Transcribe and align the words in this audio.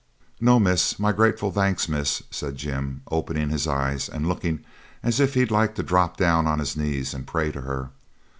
'No, 0.39 0.59
miss; 0.59 0.97
my 0.97 1.11
grateful 1.11 1.51
thanks, 1.51 1.87
miss,' 1.87 2.23
said 2.31 2.55
Jim, 2.55 3.03
opening 3.11 3.49
his 3.49 3.67
eyes 3.67 4.09
and 4.09 4.27
looking 4.27 4.65
as 5.03 5.19
if 5.19 5.35
he'd 5.35 5.51
like 5.51 5.75
to 5.75 5.83
drop 5.83 6.17
down 6.17 6.47
on 6.47 6.57
his 6.57 6.75
knees 6.75 7.13
and 7.13 7.27
pray 7.27 7.51
to 7.51 7.61
her. 7.61 7.91